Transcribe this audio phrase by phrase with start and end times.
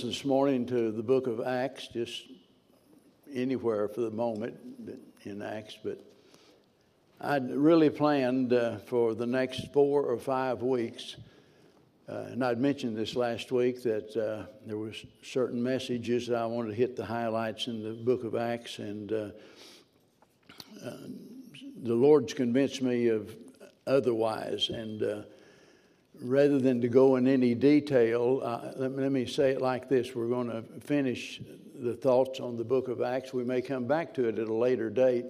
[0.00, 2.26] this morning to the book of Acts, just
[3.34, 4.54] anywhere for the moment
[5.24, 6.00] in Acts, but
[7.20, 11.16] I'd really planned uh, for the next four or five weeks,
[12.08, 16.46] uh, and I'd mentioned this last week that uh, there was certain messages that I
[16.46, 19.30] wanted to hit the highlights in the book of Acts, and uh,
[20.86, 20.92] uh,
[21.82, 23.34] the Lord's convinced me of
[23.84, 25.22] otherwise, and uh,
[26.20, 29.88] rather than to go in any detail, uh, let, me, let, me, say it like
[29.88, 30.14] this.
[30.14, 31.40] We're going to finish
[31.74, 33.32] the thoughts on the book of Acts.
[33.32, 35.26] We may come back to it at a later date.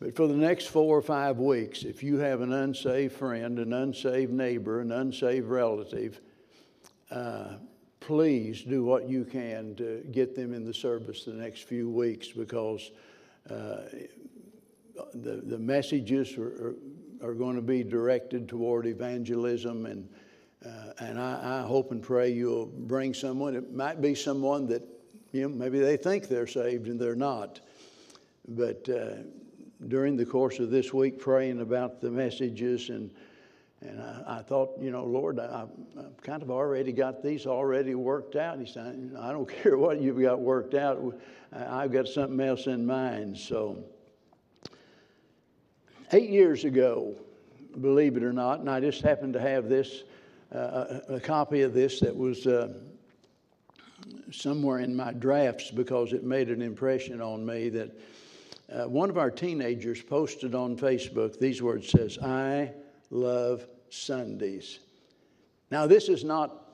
[0.00, 3.72] But for the next four or five weeks, if you have an unsaved friend, an
[3.72, 6.20] unsaved neighbor, an unsaved relative,
[7.10, 7.54] uh,
[8.00, 12.28] please do what you can to get them in the service the next few weeks
[12.28, 12.92] because
[13.50, 13.80] uh,
[15.14, 16.74] the, the messages are,
[17.22, 20.08] are going to be directed toward evangelism, and
[20.64, 23.54] uh, and I, I, hope and pray you'll bring someone.
[23.54, 24.82] It might be someone that
[25.32, 27.60] you know maybe they think they're saved and they're not,
[28.48, 29.22] but uh,
[29.86, 33.10] during the course of this week, praying about the messages and.
[33.80, 37.94] And I, I, thought, you know, Lord, I, have kind of already got these already
[37.94, 38.58] worked out.
[38.58, 41.16] He said, I don't care what you've got worked out.
[41.52, 43.38] I've got something else in mind.
[43.38, 43.84] So
[46.12, 47.14] Eight years ago,
[47.82, 50.04] believe it or not, and I just happened to have this,
[50.54, 52.72] uh, a, copy of this that was uh,
[54.30, 58.00] somewhere in my drafts because it made an impression on me that
[58.72, 62.72] uh, one of our teenagers posted on Facebook these words says, I
[63.10, 64.78] love Sundays.
[65.70, 66.70] Now, this is not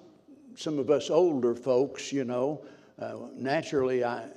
[0.54, 2.64] some of us older folks, you know.
[3.00, 4.28] Uh, naturally, I,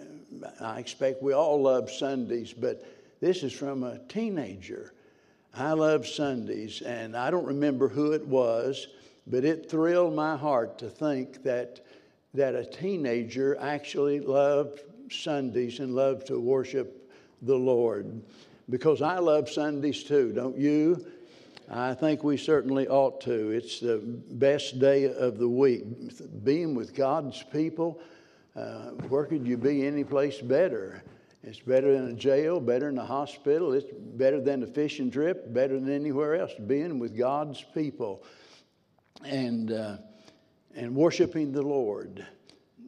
[0.60, 2.84] I expect we all love Sundays, but
[3.20, 4.94] this is from a teenager.
[5.54, 8.88] I love Sundays, and I don't remember who it was,
[9.26, 11.82] but it thrilled my heart to think that,
[12.34, 18.22] that a teenager actually loved Sundays and loved to worship the Lord.
[18.70, 21.06] Because I love Sundays too, don't you?
[21.70, 23.52] I think we certainly ought to.
[23.52, 25.84] It's the best day of the week.
[26.44, 28.00] Being with God's people,
[28.56, 31.04] uh, where could you be any place better?
[31.44, 33.74] It's better than a jail, better than a hospital.
[33.74, 36.52] It's better than a fishing trip, better than anywhere else.
[36.66, 38.24] Being with God's people
[39.24, 39.98] and, uh,
[40.76, 42.26] and worshiping the Lord.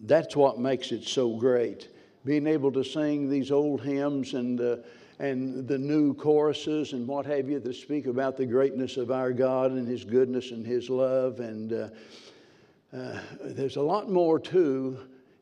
[0.03, 1.89] That's what makes it so great.
[2.25, 4.77] Being able to sing these old hymns and, uh,
[5.19, 9.31] and the new choruses and what have you that speak about the greatness of our
[9.31, 11.39] God and His goodness and His love.
[11.39, 11.89] And uh,
[12.93, 14.97] uh there's a lot more to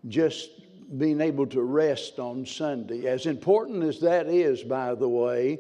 [0.08, 0.50] just
[0.96, 3.08] being able to rest on Sunday.
[3.08, 5.60] As important as that is, by the way,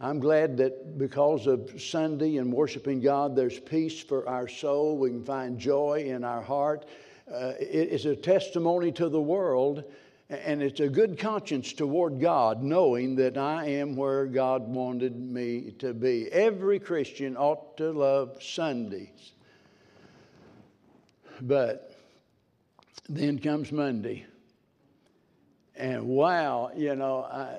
[0.00, 4.98] I'm glad that because of Sunday and worshiping God, there's peace for our soul.
[4.98, 6.86] We can find joy in our heart.
[7.32, 9.84] Uh, it is a testimony to the world,
[10.28, 15.72] and it's a good conscience toward God, knowing that I am where God wanted me
[15.78, 16.30] to be.
[16.32, 19.32] Every Christian ought to love Sundays.
[21.40, 21.96] But
[23.08, 24.26] then comes Monday.
[25.76, 27.58] And wow, you know, I,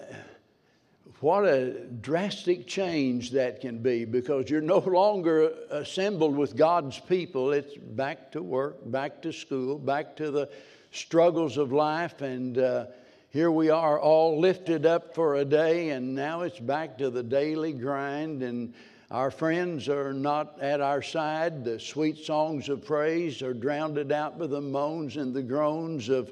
[1.19, 7.51] what a drastic change that can be because you're no longer assembled with God's people.
[7.51, 10.49] It's back to work, back to school, back to the
[10.91, 12.21] struggles of life.
[12.21, 12.85] And uh,
[13.31, 17.23] here we are all lifted up for a day, and now it's back to the
[17.23, 18.43] daily grind.
[18.43, 18.73] And
[19.11, 21.65] our friends are not at our side.
[21.65, 26.31] The sweet songs of praise are drowned out by the moans and the groans of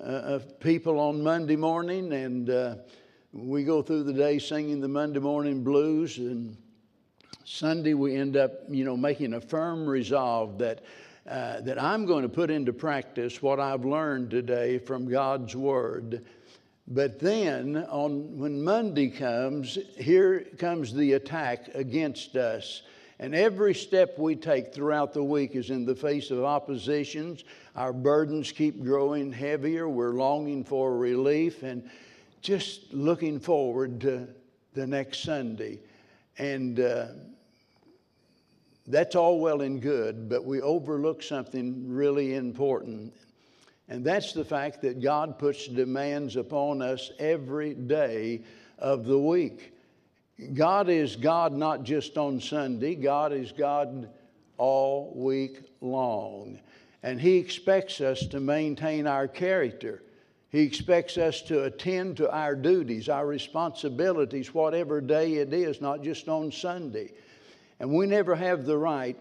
[0.00, 2.74] of people on Monday morning, and uh,
[3.32, 6.18] we go through the day singing the Monday morning blues.
[6.18, 6.56] And
[7.44, 10.82] Sunday, we end up, you know, making a firm resolve that.
[11.28, 16.24] Uh, that I'm going to put into practice what I've learned today from God's Word.
[16.86, 22.80] But then, on, when Monday comes, here comes the attack against us.
[23.20, 27.42] And every step we take throughout the week is in the face of oppositions.
[27.74, 29.88] Our burdens keep growing heavier.
[29.88, 31.88] We're longing for relief and
[32.42, 34.28] just looking forward to
[34.74, 35.80] the next Sunday.
[36.38, 37.06] And uh,
[38.86, 43.12] that's all well and good, but we overlook something really important.
[43.88, 48.42] And that's the fact that God puts demands upon us every day
[48.78, 49.72] of the week.
[50.54, 54.08] God is God not just on Sunday, God is God
[54.56, 56.60] all week long.
[57.02, 60.02] And He expects us to maintain our character.
[60.50, 66.02] He expects us to attend to our duties, our responsibilities, whatever day it is, not
[66.02, 67.12] just on Sunday.
[67.80, 69.16] And we never have the right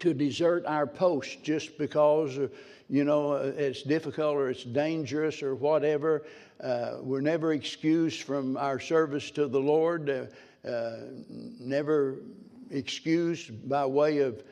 [0.00, 2.38] to desert our post just because
[2.92, 6.26] you know, uh, it's difficult or it's dangerous or whatever.
[6.62, 10.96] Uh, we're never excused from our service to the Lord, uh, uh,
[11.58, 12.18] never
[12.70, 14.44] excused by way of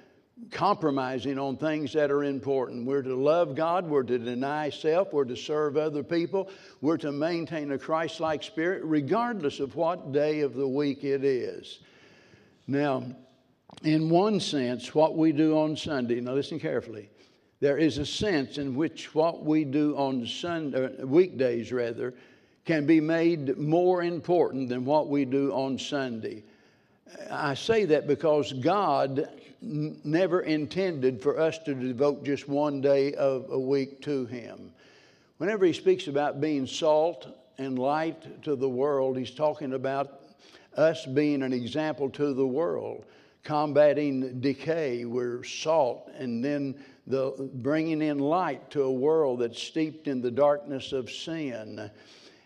[0.51, 2.87] compromising on things that are important.
[2.87, 6.49] We're to love God, we're to deny self, we're to serve other people,
[6.81, 11.25] we're to maintain a Christ like spirit, regardless of what day of the week it
[11.25, 11.81] is.
[12.67, 13.05] Now,
[13.85, 17.11] in one sense, what we do on Sunday, now listen carefully,
[17.61, 22.15] there is a sense in which what we do on Sunday, weekdays rather,
[22.65, 26.43] can be made more important than what we do on Sunday.
[27.31, 29.29] I say that because God
[29.63, 34.73] n- never intended for us to devote just one day of a week to Him.
[35.39, 37.27] Whenever He speaks about being salt
[37.59, 40.21] and light to the world, He's talking about
[40.77, 43.05] us being an example to the world,
[43.43, 45.05] combating decay.
[45.05, 46.77] We're salt, and then
[47.11, 51.91] the bringing in light to a world that's steeped in the darkness of sin.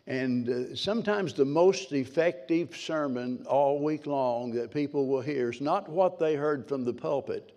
[0.07, 5.61] And uh, sometimes the most effective sermon all week long that people will hear is
[5.61, 7.57] not what they heard from the pulpit,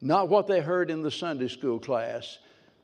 [0.00, 2.38] not what they heard in the Sunday school class,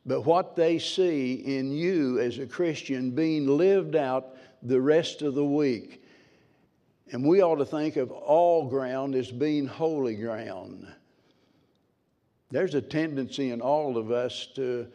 [0.06, 5.34] but what they see in you as a Christian being lived out the rest of
[5.34, 6.02] the week.
[7.12, 10.86] And we ought to think of all ground as being holy ground.
[12.50, 14.88] There's a tendency in all of us to,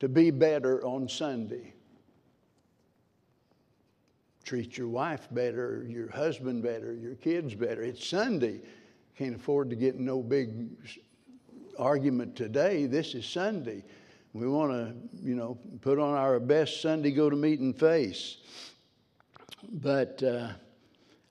[0.00, 1.74] to be better on Sunday
[4.52, 7.82] treat your wife better, your husband better, your kids better.
[7.82, 8.60] It's Sunday.
[9.16, 10.68] Can't afford to get no big
[11.78, 12.86] argument today.
[12.86, 13.84] This is Sunday.
[14.32, 14.94] We want to,
[15.26, 18.38] you know, put on our best Sunday go to meeting face.
[19.72, 20.48] But uh,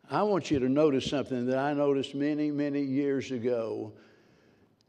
[0.09, 3.93] I want you to notice something that I noticed many, many years ago,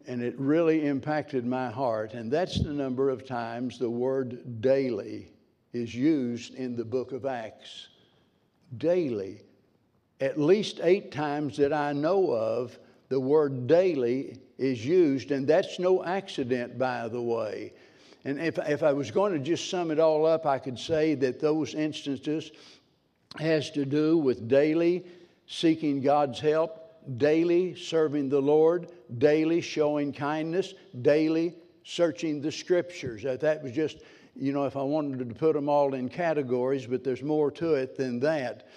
[0.07, 5.33] and it really impacted my heart, and that's the number of times the word daily
[5.73, 7.89] is used in the book of Acts
[8.79, 9.41] daily.
[10.21, 12.79] At least eight times that I know of,
[13.09, 17.73] the word daily is used, and that's no accident, by the way.
[18.25, 21.15] And if, if I was going to just sum it all up, I could say
[21.17, 22.53] that those instances
[23.39, 25.05] has to do with daily
[25.47, 26.79] seeking God's help,
[27.17, 31.55] daily serving the Lord, daily showing kindness, daily
[31.85, 33.23] searching the scriptures.
[33.23, 33.99] That that was just
[34.35, 37.75] you know, if I wanted to put them all in categories, but there's more to
[37.75, 38.69] it than that.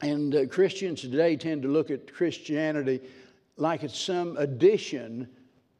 [0.00, 3.00] And uh, Christians today tend to look at Christianity
[3.56, 5.28] like it's some addition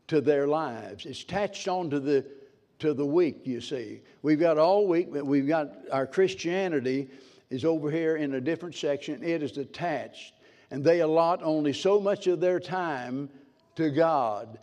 [0.08, 1.06] to their lives.
[1.06, 2.24] It's attached onto the
[2.78, 4.02] to the week, you see.
[4.22, 7.08] We've got all week, but we've got our Christianity
[7.48, 9.22] is over here in a different section.
[9.22, 10.34] It is attached.
[10.72, 13.30] And they allot only so much of their time
[13.76, 14.58] to God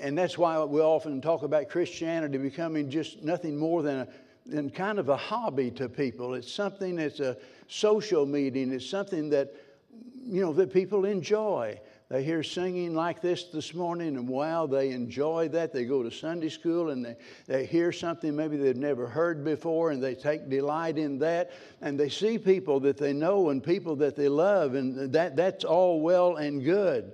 [0.00, 4.08] and that's why we often talk about Christianity becoming just nothing more than, a,
[4.46, 6.34] than kind of a hobby to people.
[6.34, 7.36] It's something that's a
[7.68, 8.72] social meeting.
[8.72, 9.54] It's something that,
[10.24, 11.80] you know, that people enjoy.
[12.10, 15.72] They hear singing like this this morning, and wow, they enjoy that.
[15.72, 17.16] They go to Sunday school and they,
[17.46, 21.52] they hear something maybe they've never heard before, and they take delight in that.
[21.80, 25.64] And they see people that they know and people that they love, and that, that's
[25.64, 27.12] all well and good.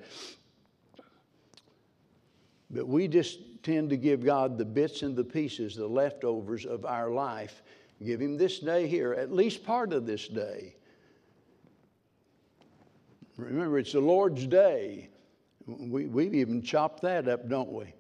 [2.71, 6.85] But we just tend to give God the bits and the pieces, the leftovers of
[6.85, 7.63] our life.
[8.05, 10.77] Give Him this day here, at least part of this day.
[13.37, 15.09] Remember, it's the Lord's day.
[15.67, 17.93] We, we've even chopped that up, don't we?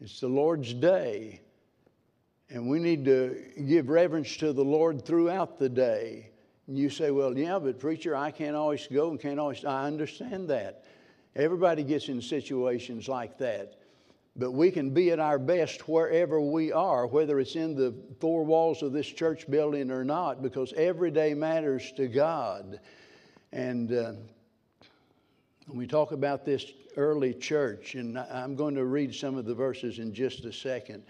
[0.00, 1.40] It's the Lord's day.
[2.50, 6.30] And we need to give reverence to the Lord throughout the day.
[6.66, 9.64] And you say, well, yeah, but preacher, I can't always go and can't always.
[9.64, 10.84] I understand that.
[11.36, 13.74] Everybody gets in situations like that.
[14.36, 18.44] But we can be at our best wherever we are, whether it's in the four
[18.44, 22.80] walls of this church building or not, because every day matters to God.
[23.52, 24.12] And uh,
[25.68, 30.00] we talk about this early church, and I'm going to read some of the verses
[30.00, 31.04] in just a second.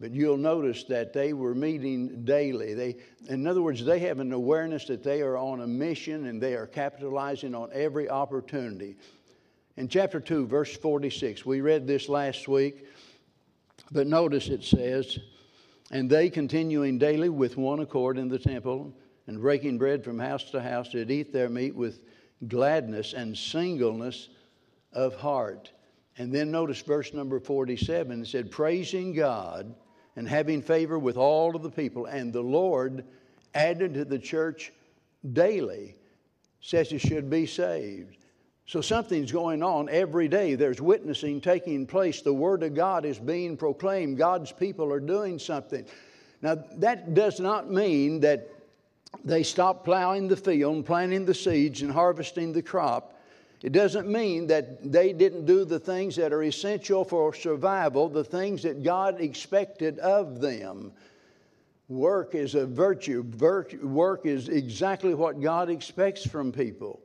[0.00, 2.74] But you'll notice that they were meeting daily.
[2.74, 2.96] They,
[3.28, 6.54] in other words, they have an awareness that they are on a mission and they
[6.54, 8.96] are capitalizing on every opportunity.
[9.78, 12.84] In chapter 2, verse 46, we read this last week,
[13.92, 15.20] but notice it says,
[15.92, 18.92] And they continuing daily with one accord in the temple,
[19.28, 22.00] and breaking bread from house to house, did eat their meat with
[22.48, 24.30] gladness and singleness
[24.92, 25.70] of heart.
[26.16, 29.76] And then notice verse number 47 it said, Praising God
[30.16, 33.04] and having favor with all of the people, and the Lord
[33.54, 34.72] added to the church
[35.32, 35.94] daily,
[36.60, 38.17] says it should be saved.
[38.68, 40.54] So something's going on every day.
[40.54, 42.20] There's witnessing taking place.
[42.20, 44.18] The Word of God is being proclaimed.
[44.18, 45.86] God's people are doing something.
[46.42, 48.46] Now, that does not mean that
[49.24, 53.18] they stop plowing the field, planting the seeds, and harvesting the crop.
[53.62, 58.22] It doesn't mean that they didn't do the things that are essential for survival, the
[58.22, 60.92] things that God expected of them.
[61.88, 63.22] Work is a virtue.
[63.22, 67.00] Work is exactly what God expects from people.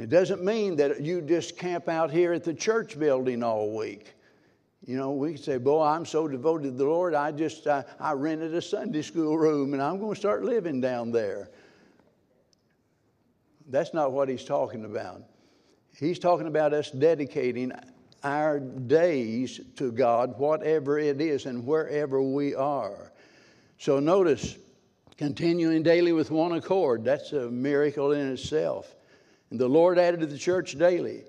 [0.00, 4.14] It doesn't mean that you just camp out here at the church building all week.
[4.86, 7.84] You know, we can say, Boy, I'm so devoted to the Lord, I just I,
[7.98, 11.50] I rented a Sunday school room and I'm going to start living down there.
[13.68, 15.22] That's not what he's talking about.
[15.96, 17.70] He's talking about us dedicating
[18.24, 23.12] our days to God, whatever it is and wherever we are.
[23.76, 24.56] So notice,
[25.18, 28.94] continuing daily with one accord, that's a miracle in itself.
[29.50, 31.24] And the Lord added to the church daily.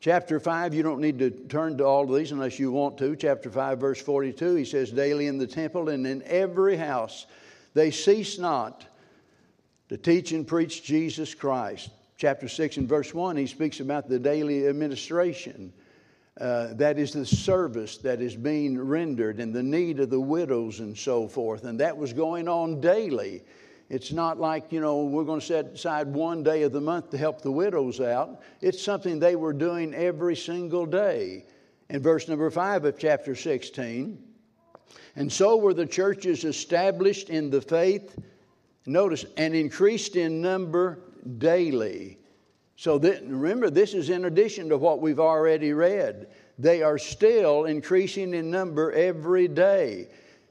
[0.00, 3.16] Chapter 5, you don't need to turn to all of these unless you want to.
[3.16, 7.26] Chapter 5, verse 42, he says, Daily in the temple and in every house
[7.74, 8.86] they cease not
[9.88, 11.90] to teach and preach Jesus Christ.
[12.16, 15.72] Chapter 6 and verse 1, he speaks about the daily administration.
[16.40, 20.78] Uh, that is the service that is being rendered and the need of the widows
[20.78, 21.64] and so forth.
[21.64, 23.42] And that was going on daily.
[23.90, 27.10] It's not like, you know, we're going to set aside one day of the month
[27.10, 28.42] to help the widows out.
[28.60, 31.46] It's something they were doing every single day.
[31.88, 34.22] In verse number 5 of chapter 16,
[35.16, 38.18] and so were the churches established in the faith,
[38.84, 41.00] notice, and increased in number
[41.38, 42.18] daily.
[42.76, 46.28] So remember, this is in addition to what we've already read.
[46.58, 50.08] They are still increasing in number every day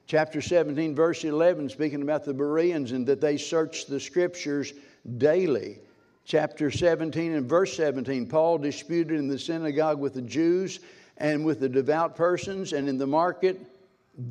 [0.07, 4.73] chapter 17, verse 11, speaking about the Bereans and that they searched the scriptures
[5.17, 5.79] daily.
[6.25, 10.79] Chapter 17 and verse 17, Paul disputed in the synagogue with the Jews
[11.17, 13.59] and with the devout persons and in the market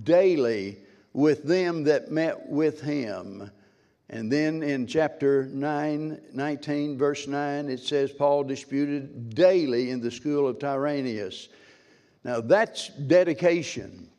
[0.04, 0.78] daily
[1.12, 3.50] with them that met with him.
[4.08, 10.10] And then in chapter 9, 19, verse 9, it says Paul disputed daily in the
[10.10, 11.48] school of Tyrannus.
[12.24, 14.10] Now that's dedication.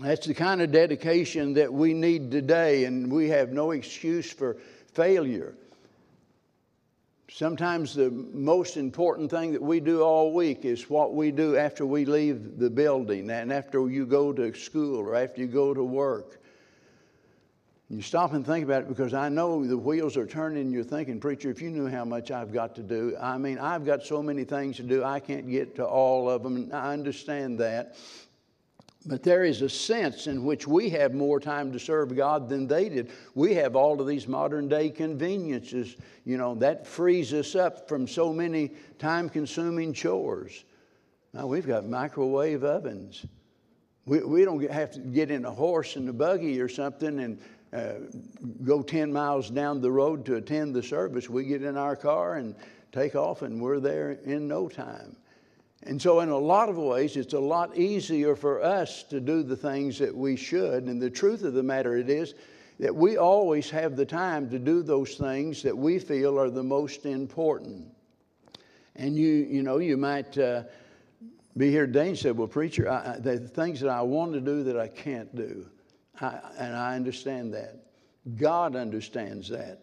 [0.00, 4.56] That's the kind of dedication that we need today, and we have no excuse for
[4.94, 5.54] failure.
[7.30, 11.84] Sometimes the most important thing that we do all week is what we do after
[11.84, 15.84] we leave the building and after you go to school or after you go to
[15.84, 16.40] work.
[17.90, 20.72] You stop and think about it because I know the wheels are turning.
[20.72, 23.84] You're thinking, Preacher, if you knew how much I've got to do, I mean, I've
[23.84, 26.70] got so many things to do, I can't get to all of them.
[26.72, 27.96] I understand that.
[29.06, 32.66] But there is a sense in which we have more time to serve God than
[32.66, 33.10] they did.
[33.34, 38.06] We have all of these modern day conveniences, you know, that frees us up from
[38.06, 40.64] so many time consuming chores.
[41.32, 43.24] Now we've got microwave ovens.
[44.04, 47.40] We, we don't have to get in a horse and a buggy or something and
[47.72, 48.06] uh,
[48.64, 51.30] go 10 miles down the road to attend the service.
[51.30, 52.54] We get in our car and
[52.92, 55.16] take off, and we're there in no time.
[55.84, 59.42] And so, in a lot of ways, it's a lot easier for us to do
[59.42, 60.84] the things that we should.
[60.84, 62.34] And the truth of the matter it is
[62.78, 66.62] that we always have the time to do those things that we feel are the
[66.62, 67.86] most important.
[68.96, 70.64] And you, you know, you might uh,
[71.56, 74.62] be here today and say, "Well, preacher, I, the things that I want to do
[74.64, 75.66] that I can't do,"
[76.20, 77.76] I, and I understand that.
[78.36, 79.80] God understands that.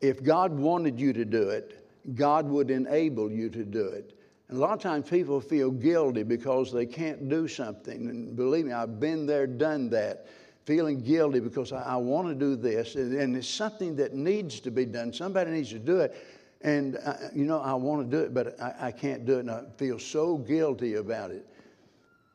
[0.00, 4.18] If God wanted you to do it, God would enable you to do it.
[4.52, 8.10] And a lot of times people feel guilty because they can't do something.
[8.10, 10.26] And believe me, I've been there, done that.
[10.66, 12.94] Feeling guilty because I, I want to do this.
[12.96, 15.10] And, and, it's something that needs to be done.
[15.10, 16.14] Somebody needs to do it.
[16.60, 19.40] And, uh, you know, I want to do it, but I, I can't do it.
[19.40, 21.46] And I feel so guilty about it.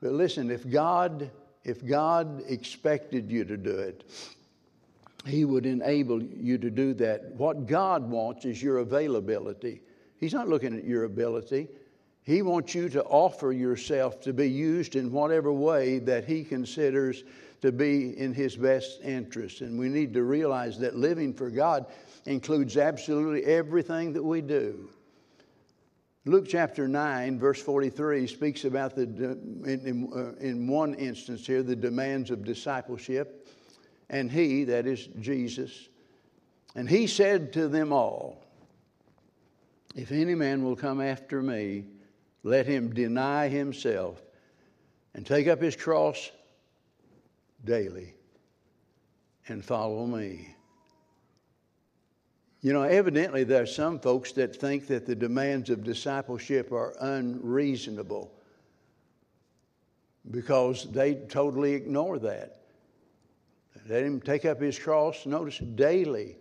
[0.02, 1.30] But listen, if God,
[1.66, 4.10] if God expected you to do it,
[5.28, 7.36] He would enable you to do that.
[7.36, 9.82] What God wants is your availability.
[10.20, 11.68] He's not looking at your ability.
[12.28, 17.24] He wants you to offer yourself to be used in whatever way that He considers
[17.62, 19.62] to be in His best interest.
[19.62, 21.86] And we need to realize that living for God
[22.26, 24.90] includes absolutely everything that we do.
[26.26, 31.78] Luke chapter 9, verse 43, speaks about the, in, uh, in one instance here, the
[31.78, 33.48] demands of discipleship.
[34.10, 35.88] And He, that is Jesus,
[36.76, 38.44] and He said to them all,
[39.96, 41.86] If any man will come after me,
[42.48, 44.22] let him deny himself
[45.14, 46.32] and take up his cross
[47.66, 48.14] daily
[49.50, 50.56] and follow me.
[52.62, 56.96] You know, evidently, there are some folks that think that the demands of discipleship are
[57.02, 58.32] unreasonable
[60.32, 62.62] because they totally ignore that.
[63.88, 66.38] Let him take up his cross, notice, daily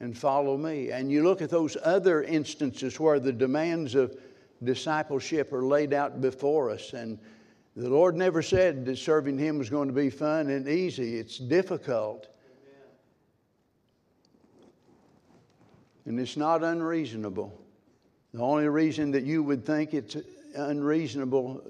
[0.00, 0.90] and follow me.
[0.90, 4.16] And you look at those other instances where the demands of
[4.64, 6.92] discipleship are laid out before us.
[6.92, 7.18] And
[7.76, 11.38] the Lord never said that serving Him was going to be fun and easy, it's
[11.38, 12.28] difficult.
[16.06, 17.58] And it's not unreasonable.
[18.34, 20.16] The only reason that you would think it's
[20.54, 21.62] unreasonable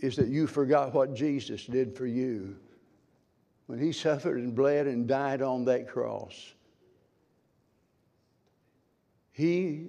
[0.00, 2.56] is that you forgot what Jesus did for you
[3.66, 6.54] when he suffered and bled and died on that cross.
[9.32, 9.88] He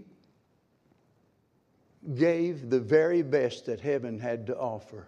[2.15, 5.05] gave the very best that heaven had to offer.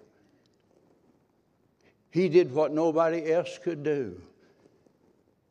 [2.12, 4.22] He did what nobody else could do.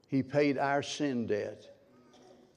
[0.09, 1.67] He paid our sin debt.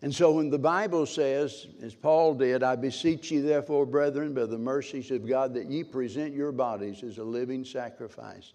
[0.02, 4.46] And so when the Bible says, as Paul did, I beseech you, therefore, brethren, by
[4.46, 8.54] the mercies of God, that ye present your bodies as a living sacrifice,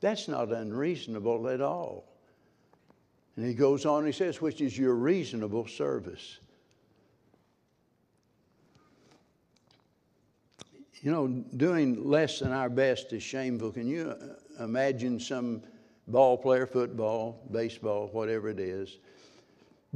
[0.00, 2.04] that's not unreasonable at all.
[3.36, 6.38] And he goes on, he says, which is your reasonable service.
[11.02, 13.72] You know, doing less than our best is shameful.
[13.72, 15.62] Can you uh, imagine some
[16.06, 18.98] ball player, football, baseball, whatever it is,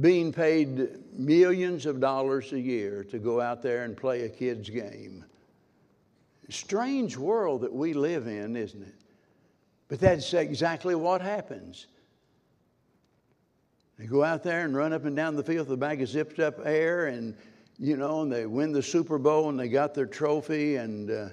[0.01, 4.69] being paid millions of dollars a year to go out there and play a kid's
[4.69, 5.23] game?
[6.49, 8.95] Strange world that we live in, isn't it?
[9.87, 11.87] But that's exactly what happens.
[13.97, 16.09] They go out there and run up and down the field with a bag of
[16.09, 17.35] zipped up air and
[17.79, 21.29] you know, and they win the Super Bowl and they got their trophy and uh,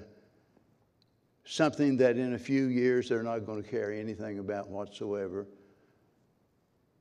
[1.43, 5.47] something that in a few years they're not going to care anything about whatsoever.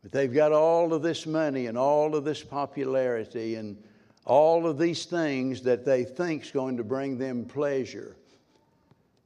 [0.03, 3.83] But they've got all of this money and all of this popularity and
[4.25, 8.17] all of these things that they think is going to bring them pleasure.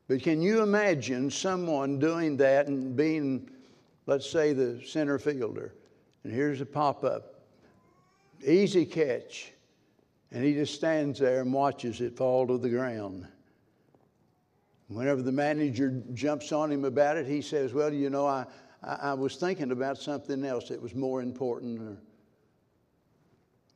[0.09, 3.51] But can you imagine someone doing that and being,
[4.07, 5.75] let's say, the center fielder?
[6.25, 7.35] And here's a pop up
[8.47, 9.53] easy catch
[10.31, 13.27] and he just stands there and watches it fall to the ground.
[14.89, 18.47] Whenever the manager jumps on him about it, he says, Well, you know, I,
[18.83, 21.81] I, I was thinking about something else that was more important.
[21.81, 21.99] Or,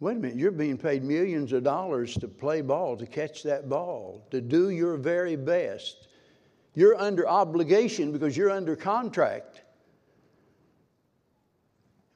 [0.00, 3.68] Wait a minute, you're being paid millions of dollars to play ball, to catch that
[3.68, 6.08] ball, to do your very best.
[6.74, 9.62] You're under obligation because you're under contract.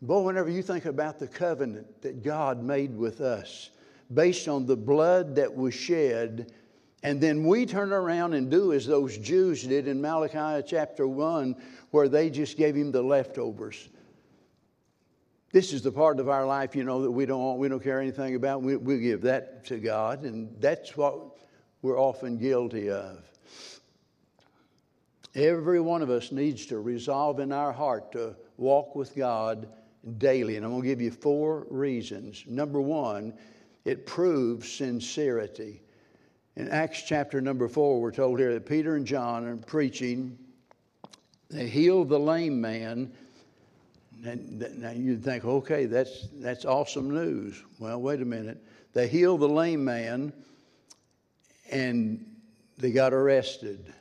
[0.02, 3.70] Boy, whenever you think about the covenant that God made with us,
[4.12, 6.52] based on the blood that was shed.
[7.02, 11.56] And then we turn around and do as those Jews did in Malachi chapter 1,
[11.90, 13.88] where they just gave him the leftovers.
[15.52, 18.00] This is the part of our life, you know, that we don't we don't care
[18.00, 18.62] anything about.
[18.62, 21.38] We, we give that to God, and that's what
[21.82, 23.22] we're often guilty of.
[25.34, 29.68] Every one of us needs to resolve in our heart to walk with God
[30.18, 30.56] daily.
[30.56, 32.44] And I'm going to give you four reasons.
[32.46, 33.34] Number one,
[33.86, 35.80] it proves sincerity.
[36.56, 40.36] In Acts chapter number four, we're told here that Peter and John are preaching.
[41.50, 43.12] They healed the lame man.
[44.20, 47.62] Now you'd think, okay, that's, that's awesome news.
[47.78, 48.58] Well, wait a minute.
[48.92, 50.32] They healed the lame man
[51.70, 52.26] and
[52.78, 53.94] they got arrested.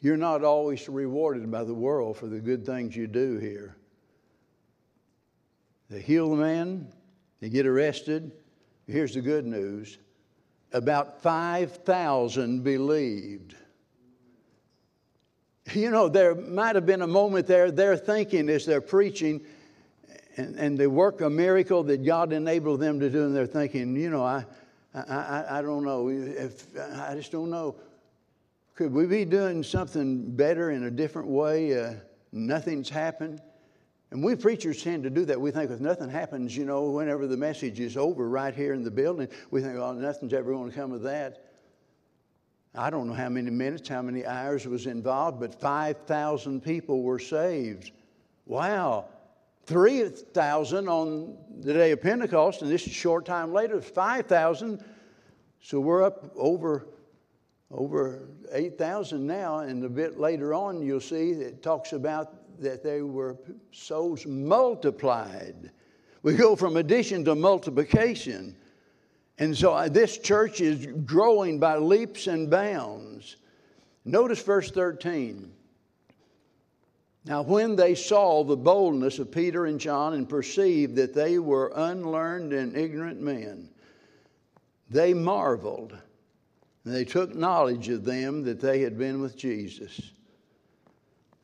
[0.00, 3.76] You're not always rewarded by the world for the good things you do here.
[5.90, 6.88] They heal the man,
[7.40, 8.32] they get arrested.
[8.86, 9.98] Here's the good news
[10.72, 13.54] about 5,000 believed.
[15.72, 19.40] You know, there might have been a moment there, they're thinking as they're preaching,
[20.36, 23.96] and, and they work a miracle that God enabled them to do, and they're thinking,
[23.96, 24.44] you know, I,
[24.94, 26.10] I, I don't know.
[26.10, 27.76] If, I just don't know.
[28.74, 31.80] Could we be doing something better in a different way?
[31.80, 31.94] Uh,
[32.30, 33.40] nothing's happened.
[34.14, 35.40] And we preachers tend to do that.
[35.40, 38.84] We think if nothing happens, you know, whenever the message is over right here in
[38.84, 41.46] the building, we think, oh, nothing's ever going to come of that.
[42.76, 47.18] I don't know how many minutes, how many hours was involved, but 5,000 people were
[47.18, 47.90] saved.
[48.46, 49.06] Wow.
[49.66, 54.84] 3,000 on the day of Pentecost, and this is short time later, 5,000.
[55.60, 56.86] So we're up over,
[57.68, 63.02] over 8,000 now, and a bit later on, you'll see it talks about that they
[63.02, 63.36] were
[63.72, 65.70] souls multiplied.
[66.22, 68.56] We go from addition to multiplication.
[69.38, 73.36] And so uh, this church is growing by leaps and bounds.
[74.04, 75.52] Notice verse 13.
[77.26, 81.72] Now, when they saw the boldness of Peter and John and perceived that they were
[81.74, 83.70] unlearned and ignorant men,
[84.90, 85.96] they marveled.
[86.84, 90.12] And they took knowledge of them that they had been with Jesus.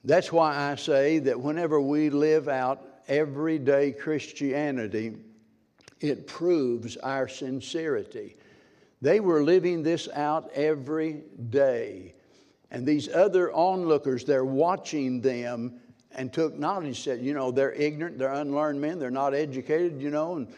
[0.04, 5.16] That's why I say that whenever we live out everyday Christianity,
[6.00, 8.36] it proves our sincerity.
[9.02, 12.14] They were living this out every day.
[12.70, 15.80] And these other onlookers, they're watching them
[16.12, 20.10] and took knowledge, said, you know, they're ignorant, they're unlearned men, they're not educated, you
[20.10, 20.48] know, and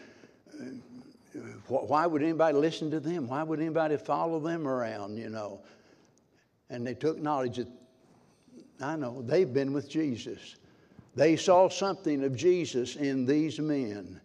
[1.35, 3.27] uh, why would anybody listen to them?
[3.27, 5.61] Why would anybody follow them around, you know?
[6.69, 7.67] And they took knowledge that,
[8.83, 10.55] I know, they've been with Jesus.
[11.15, 14.19] They saw something of Jesus in these men.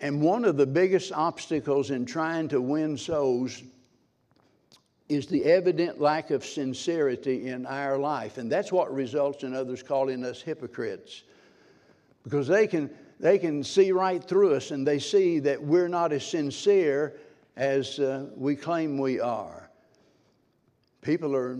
[0.00, 3.62] And one of the biggest obstacles in trying to win souls
[5.08, 8.38] is the evident lack of sincerity in our life.
[8.38, 11.22] And that's what results in others calling us hypocrites.
[12.24, 16.12] Because they can, they can see right through us and they see that we're not
[16.12, 17.14] as sincere
[17.56, 19.61] as uh, we claim we are.
[21.02, 21.56] People are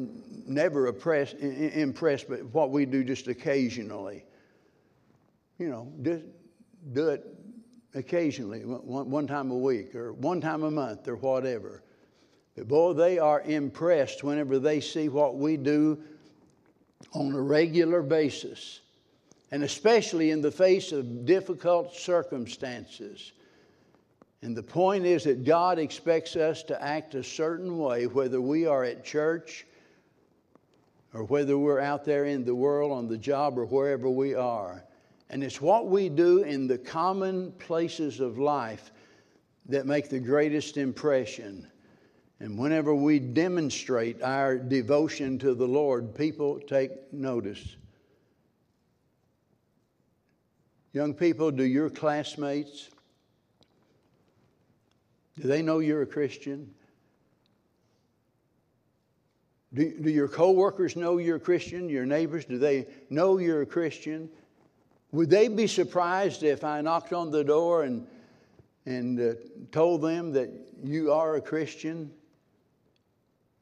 [0.47, 4.25] never oppressed, impressed by what we do just occasionally.
[5.59, 6.25] You know, just
[6.93, 7.27] do it
[7.95, 11.83] occasionally, one, one time a week or one time a month or whatever.
[12.57, 16.01] But boy, they are impressed whenever they see what we do
[17.13, 18.81] on a regular basis,
[19.51, 23.33] and especially in the face of difficult circumstances.
[24.43, 28.67] And the point is that God expects us to act a certain way, whether we
[28.67, 29.65] are at church
[31.15, 34.83] or whether we're out there in the world, on the job, or wherever we are.
[35.31, 38.91] And it's what we do in the common places of life
[39.69, 41.67] that make the greatest impression.
[42.41, 47.77] And whenever we demonstrate our devotion to the Lord, people take notice.
[50.93, 52.91] Young people, do your classmates
[55.41, 56.73] do they know you're a Christian?
[59.75, 61.89] Do, do your coworkers know you're a Christian?
[61.89, 64.29] Your neighbors, do they know you're a Christian?
[65.13, 68.07] Would they be surprised if I knocked on the door and,
[68.87, 69.35] and uh,
[69.71, 70.51] told them that
[70.83, 72.11] you are a Christian?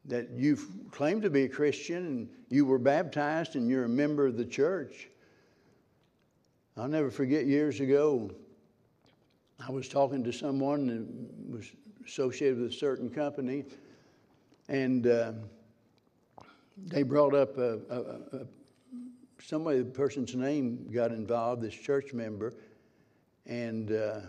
[0.06, 4.26] that you've claimed to be a Christian and you were baptized and you're a member
[4.26, 5.08] of the church.
[6.76, 8.30] I'll never forget years ago,
[9.66, 11.70] I was talking to someone that was
[12.06, 13.64] associated with a certain company,
[14.68, 15.32] and uh,
[16.86, 18.00] they brought up a, a,
[18.38, 18.46] a,
[19.42, 22.54] somebody, the person's name got involved, this church member,
[23.46, 24.20] and uh,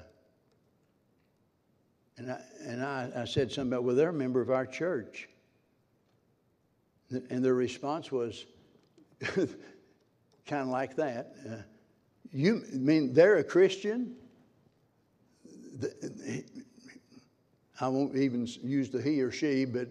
[2.18, 5.28] and I, and I, I said something about, well, they're a member of our church.
[7.10, 8.46] And their response was
[9.22, 9.48] kind
[10.52, 11.34] of like that.
[11.50, 11.56] Uh,
[12.32, 14.16] you mean they're a Christian?
[15.82, 16.44] The,
[17.80, 19.90] I won't even use the he or she, but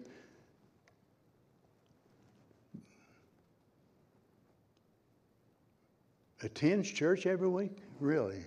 [6.43, 7.77] attends church every week?
[7.99, 8.45] Really?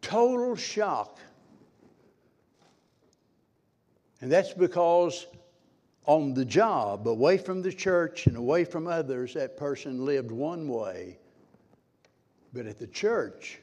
[0.00, 1.18] Total shock.
[4.22, 5.26] And that's because
[6.06, 10.68] on the job, away from the church and away from others, that person lived one
[10.68, 11.18] way.
[12.52, 13.58] But at the church,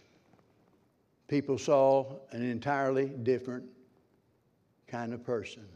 [1.33, 3.65] people saw an entirely different
[4.85, 5.67] kind of person.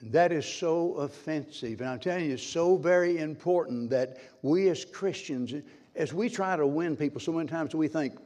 [0.00, 1.80] And that is so offensive.
[1.80, 5.54] And I'm telling you, it's so very important that we as Christians,
[5.96, 8.18] as we try to win people, so many times we think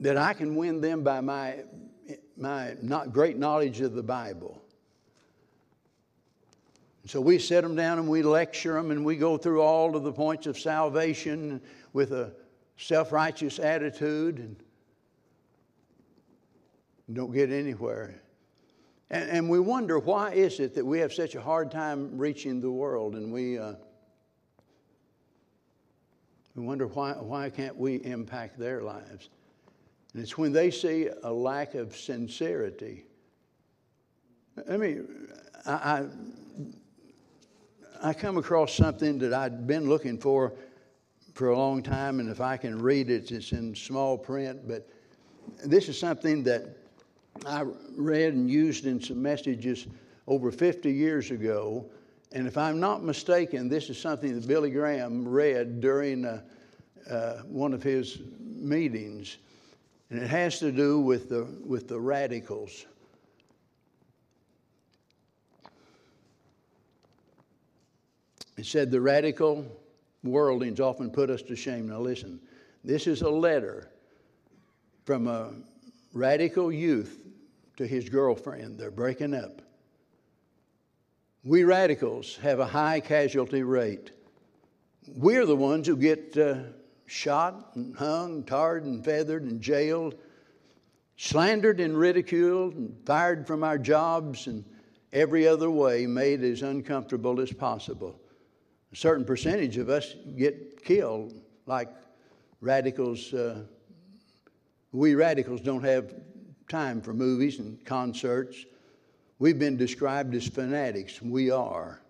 [0.00, 1.58] that I can win them by my
[2.38, 4.62] my not great knowledge of the Bible.
[7.06, 10.04] So we sit them down and we lecture them and we go through all of
[10.04, 11.60] the points of salvation
[11.94, 12.32] with a
[12.76, 14.56] self righteous attitude and
[17.10, 18.20] don't get anywhere.
[19.10, 22.60] And, and, we wonder why is it that we have such a hard time reaching
[22.60, 23.74] the world and we, uh,
[26.54, 29.28] we wonder why, why can't we impact their lives?
[30.12, 33.04] And it's when they see a lack of sincerity.
[34.68, 35.28] I mean,
[35.66, 36.06] I, I,
[38.02, 40.54] I come across something that I'd been looking for
[41.34, 44.66] for a long time, and if I can read it, it's in small print.
[44.66, 44.88] But
[45.64, 46.76] this is something that
[47.44, 47.64] I
[47.96, 49.88] read and used in some messages
[50.28, 51.86] over 50 years ago.
[52.32, 56.42] And if I'm not mistaken, this is something that Billy Graham read during uh,
[57.10, 59.38] uh, one of his meetings.
[60.10, 62.86] And it has to do with the, with the radicals.
[68.56, 69.66] It said the radical
[70.24, 71.88] worldlings often put us to shame.
[71.88, 72.40] Now, listen,
[72.82, 73.90] this is a letter
[75.04, 75.52] from a
[76.12, 77.22] radical youth
[77.76, 78.78] to his girlfriend.
[78.78, 79.62] They're breaking up.
[81.44, 84.12] We radicals have a high casualty rate.
[85.06, 86.60] We're the ones who get uh,
[87.06, 90.14] shot and hung, tarred and feathered and jailed,
[91.16, 94.64] slandered and ridiculed, and fired from our jobs, and
[95.12, 98.18] every other way made as uncomfortable as possible.
[98.94, 101.34] A certain percentage of us get killed,
[101.66, 101.88] like
[102.60, 103.34] radicals.
[103.34, 103.64] Uh,
[104.92, 106.14] we radicals don't have
[106.68, 108.64] time for movies and concerts.
[109.40, 111.20] We've been described as fanatics.
[111.20, 112.02] We are.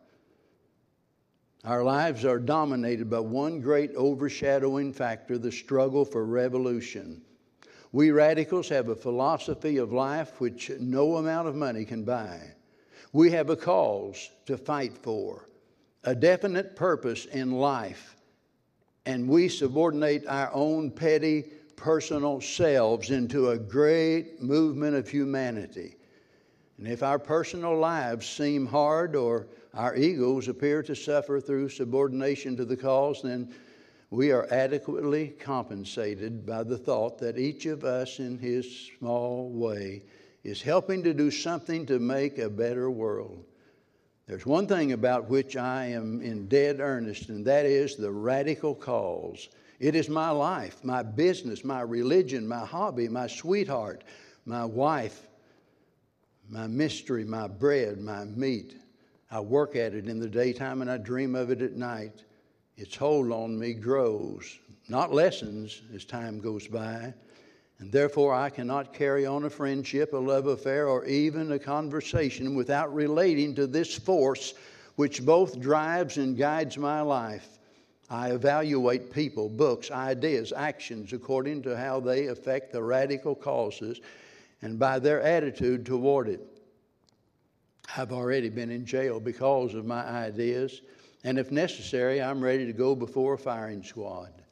[1.64, 7.22] Our lives are dominated by one great overshadowing factor the struggle for revolution.
[7.92, 12.40] We radicals have a philosophy of life which no amount of money can buy.
[13.14, 15.48] We have a cause to fight for,
[16.04, 18.16] a definite purpose in life,
[19.06, 21.44] and we subordinate our own petty
[21.76, 25.96] personal selves into a great movement of humanity.
[26.78, 32.56] And if our personal lives seem hard or our egos appear to suffer through subordination
[32.56, 33.54] to the cause, then
[34.10, 40.02] we are adequately compensated by the thought that each of us, in his small way,
[40.44, 43.44] is helping to do something to make a better world.
[44.26, 48.74] There's one thing about which I am in dead earnest, and that is the radical
[48.74, 49.48] cause.
[49.78, 54.02] It is my life, my business, my religion, my hobby, my sweetheart,
[54.46, 55.28] my wife,
[56.48, 58.76] my mystery, my bread, my meat.
[59.30, 62.22] I work at it in the daytime and I dream of it at night.
[62.76, 64.58] Its hold on me grows,
[64.88, 67.12] not lessens as time goes by.
[67.84, 72.54] And therefore, I cannot carry on a friendship, a love affair, or even a conversation
[72.54, 74.54] without relating to this force
[74.96, 77.58] which both drives and guides my life.
[78.08, 84.00] I evaluate people, books, ideas, actions according to how they affect the radical causes
[84.62, 86.40] and by their attitude toward it.
[87.98, 90.80] I've already been in jail because of my ideas,
[91.22, 94.43] and if necessary, I'm ready to go before a firing squad.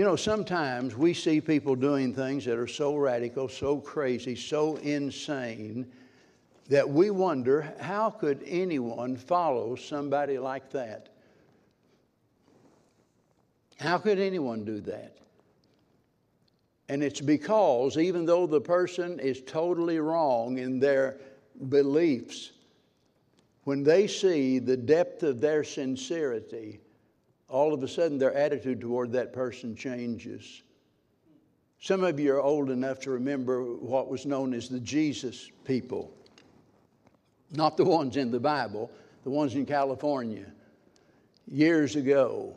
[0.00, 4.76] You know, sometimes we see people doing things that are so radical, so crazy, so
[4.76, 5.92] insane
[6.70, 11.10] that we wonder how could anyone follow somebody like that?
[13.78, 15.18] How could anyone do that?
[16.88, 21.18] And it's because, even though the person is totally wrong in their
[21.68, 22.52] beliefs,
[23.64, 26.80] when they see the depth of their sincerity,
[27.50, 30.62] all of a sudden their attitude toward that person changes.
[31.80, 36.12] Some of you are old enough to remember what was known as the Jesus people.
[37.52, 38.90] Not the ones in the Bible,
[39.24, 40.46] the ones in California
[41.50, 42.56] years ago.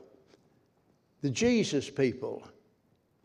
[1.21, 2.47] The Jesus people.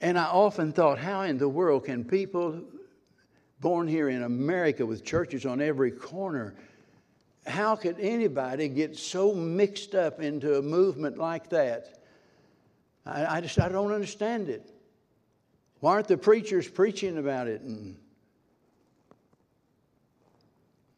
[0.01, 2.63] And I often thought, how in the world can people
[3.61, 6.55] born here in America with churches on every corner,
[7.49, 11.99] how could anybody get so mixed up into a movement like that?
[13.05, 14.69] I, I just I don't understand it.
[15.81, 17.61] Why aren't the preachers preaching about it?
[17.63, 17.97] And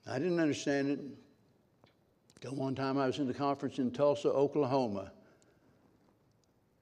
[0.06, 1.00] I didn't understand it.
[2.40, 5.12] Till one time I was in the conference in Tulsa, Oklahoma.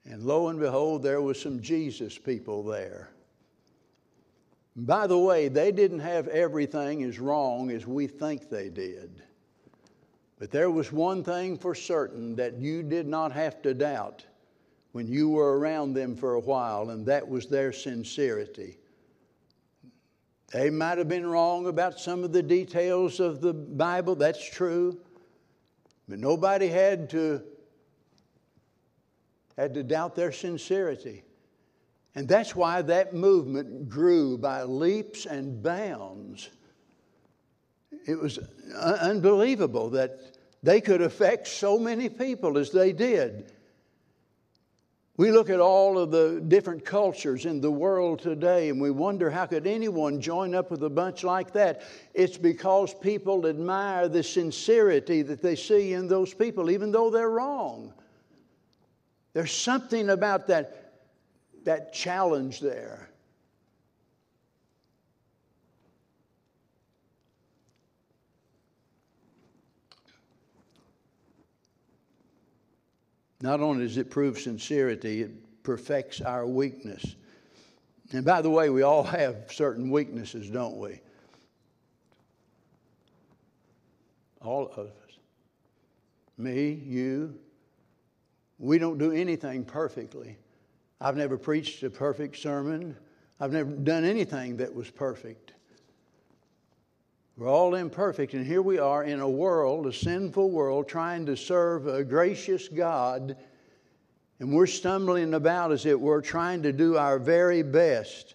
[0.05, 3.11] And lo and behold, there was some Jesus people there.
[4.77, 9.23] By the way, they didn't have everything as wrong as we think they did.
[10.38, 14.24] But there was one thing for certain that you did not have to doubt
[14.92, 18.79] when you were around them for a while, and that was their sincerity.
[20.53, 24.98] They might have been wrong about some of the details of the Bible, that's true.
[26.09, 27.42] But nobody had to
[29.59, 31.24] had to doubt their sincerity.
[32.14, 36.48] And that's why that movement grew by leaps and bounds.
[38.07, 38.39] It was
[38.75, 40.19] unbelievable that
[40.63, 43.53] they could affect so many people as they did.
[45.19, 49.31] We look at all of the different cultures in the world today and we wonder
[49.31, 51.83] how could anyone join up with a bunch like that?
[52.15, 57.31] It's because people admire the sincerity that they see in those people, even though they're
[57.31, 57.93] wrong.
[59.33, 60.93] There's something about that,
[61.65, 63.11] that challenge there.
[73.40, 77.16] Not only does it prove sincerity, it perfects our weakness.
[78.12, 81.01] And by the way, we all have certain weaknesses, don't we?
[84.40, 85.18] All of us.
[86.37, 87.38] me, you,
[88.59, 90.37] we don't do anything perfectly.
[91.01, 92.96] I've never preached a perfect sermon.
[93.40, 95.53] I've never done anything that was perfect.
[97.38, 101.37] We're all imperfect, and here we are in a world, a sinful world, trying to
[101.37, 103.37] serve a gracious God,
[104.40, 108.35] and we're stumbling about as it were, trying to do our very best.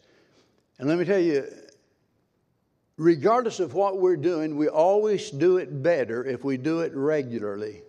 [0.80, 1.46] And let me tell you,
[2.96, 7.82] regardless of what we're doing, we always do it better if we do it regularly.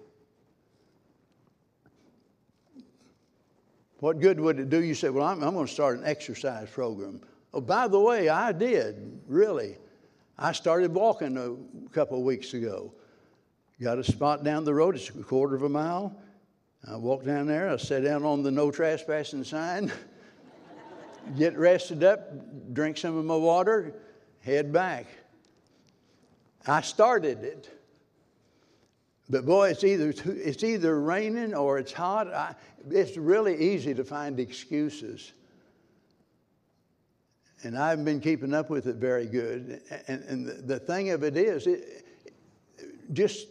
[4.00, 4.82] What good would it do?
[4.82, 7.20] You say, Well, I'm, I'm going to start an exercise program.
[7.52, 9.76] Oh, by the way, I did, really.
[10.38, 12.92] I started walking a couple of weeks ago.
[13.80, 16.16] Got a spot down the road, it's a quarter of a mile.
[16.86, 19.90] I walked down there, I sat down on the no trespassing sign,
[21.38, 23.94] get rested up, drink some of my water,
[24.40, 25.06] head back.
[26.66, 27.70] I started it.
[29.28, 32.32] But boy, it's either, it's either raining or it's hot.
[32.32, 32.54] I,
[32.90, 35.32] it's really easy to find excuses.
[37.62, 39.80] And I've been keeping up with it very good.
[40.06, 42.04] And, and the, the thing of it is, it,
[43.12, 43.48] just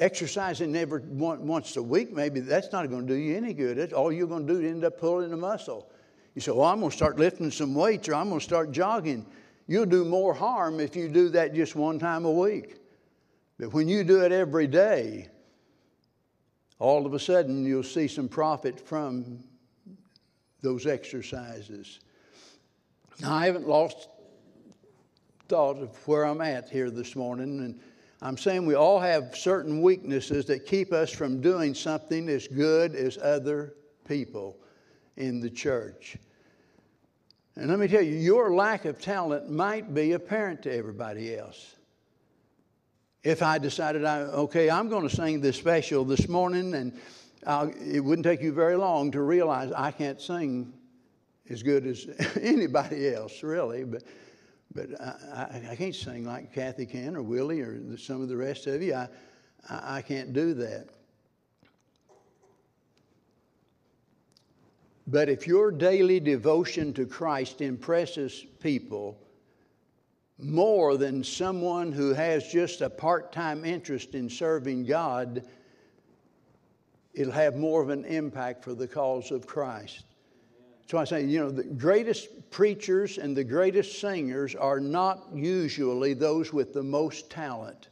[0.00, 3.78] exercising every once a week, maybe that's not going to do you any good.
[3.78, 5.90] It's all you're going to do is end up pulling a muscle.
[6.34, 8.72] You say, Well, I'm going to start lifting some weights or I'm going to start
[8.72, 9.26] jogging.
[9.66, 12.76] You'll do more harm if you do that just one time a week.
[13.58, 15.28] But when you do it every day,
[16.78, 19.44] all of a sudden you'll see some profit from
[20.62, 22.00] those exercises.
[23.20, 24.08] Now, I haven't lost
[25.48, 27.80] thought of where I'm at here this morning, and
[28.20, 32.94] I'm saying we all have certain weaknesses that keep us from doing something as good
[32.94, 33.74] as other
[34.08, 34.56] people
[35.16, 36.16] in the church.
[37.56, 41.76] And let me tell you, your lack of talent might be apparent to everybody else
[43.22, 46.98] if I decided, I, okay, I'm going to sing this special this morning, and
[47.46, 50.72] I'll, it wouldn't take you very long to realize I can't sing
[51.52, 52.06] as good as
[52.40, 53.84] anybody else, really.
[53.84, 54.02] But,
[54.74, 58.66] but I, I, can't sing like Kathy can or Willie or some of the rest
[58.66, 58.94] of you.
[58.94, 59.08] I,
[59.68, 60.88] I, I can't do that.
[65.06, 69.18] But if your daily devotion to Christ impresses people,
[70.38, 75.44] more than someone who has just a part time interest in serving God,
[77.14, 80.04] it'll have more of an impact for the cause of Christ.
[80.88, 86.14] So I say, you know, the greatest preachers and the greatest singers are not usually
[86.14, 87.88] those with the most talent.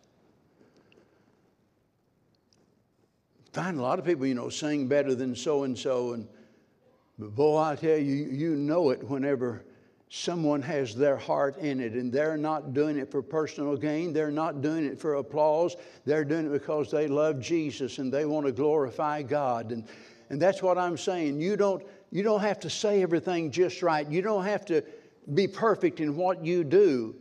[3.53, 6.29] Find a lot of people, you know, sing better than so and so, and
[7.19, 9.65] but boy, I tell you, you know it whenever
[10.09, 14.13] someone has their heart in it and they're not doing it for personal gain.
[14.13, 15.77] They're not doing it for applause.
[16.05, 19.71] They're doing it because they love Jesus and they want to glorify God.
[19.71, 19.87] And,
[20.31, 21.41] and that's what I'm saying.
[21.41, 24.83] You don't, you don't have to say everything just right, you don't have to
[25.35, 27.15] be perfect in what you do.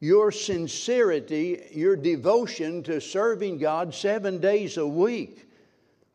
[0.00, 5.48] Your sincerity, your devotion to serving God seven days a week,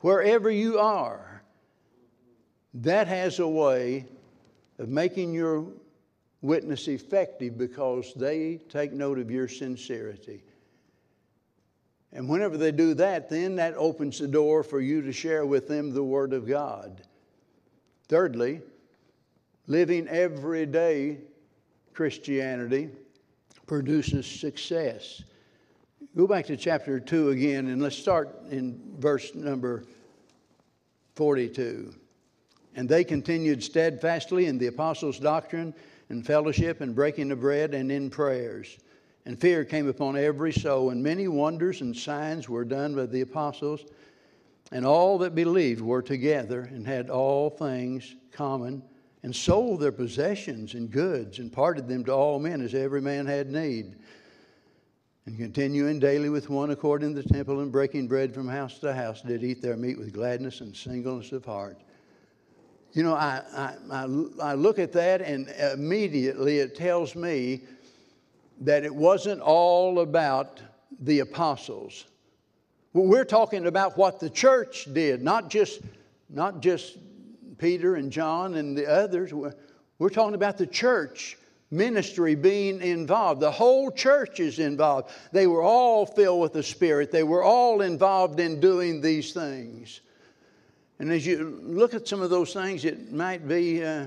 [0.00, 1.42] wherever you are,
[2.74, 4.04] that has a way
[4.78, 5.66] of making your
[6.42, 10.42] witness effective because they take note of your sincerity.
[12.12, 15.68] And whenever they do that, then that opens the door for you to share with
[15.68, 17.02] them the Word of God.
[18.08, 18.62] Thirdly,
[19.66, 21.18] living everyday
[21.92, 22.88] Christianity
[23.66, 25.22] produces success.
[26.16, 29.84] Go back to chapter 2 again, and let's start in verse number
[31.16, 31.94] 42.
[32.74, 35.74] And they continued steadfastly in the apostles' doctrine
[36.08, 38.78] and fellowship and breaking of bread and in prayers.
[39.26, 43.20] And fear came upon every soul, and many wonders and signs were done by the
[43.20, 43.84] apostles.
[44.70, 48.82] And all that believed were together and had all things common,
[49.22, 53.26] and sold their possessions and goods, and parted them to all men as every man
[53.26, 53.96] had need.
[55.26, 58.94] And continuing daily with one accord in the temple, and breaking bread from house to
[58.94, 61.78] house, did eat their meat with gladness and singleness of heart
[62.92, 63.42] you know, I,
[63.90, 64.02] I,
[64.42, 67.62] I, look at that and immediately it tells me
[68.60, 70.60] that it wasn't all about
[71.00, 72.06] the apostles.
[73.06, 75.80] We're talking about what the church did, not just,
[76.28, 76.96] not just
[77.58, 79.32] Peter and John and the others.
[79.98, 81.36] We're talking about the church
[81.70, 83.40] ministry being involved.
[83.40, 85.10] The whole church is involved.
[85.32, 90.00] They were all filled with the Spirit, they were all involved in doing these things.
[91.00, 94.06] And as you look at some of those things, it might be, uh,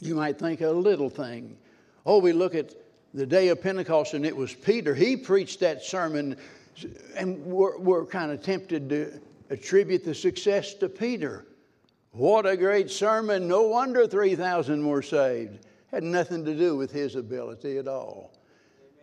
[0.00, 1.56] you might think a little thing.
[2.04, 2.74] Oh, we look at
[3.14, 4.92] the day of Pentecost, and it was Peter.
[4.92, 6.36] He preached that sermon,
[7.16, 9.20] And we're, we're kind of tempted to
[9.50, 11.44] attribute the success to Peter.
[12.12, 13.48] What a great sermon.
[13.48, 15.66] No wonder 3,000 were saved.
[15.90, 18.32] Had nothing to do with his ability at all.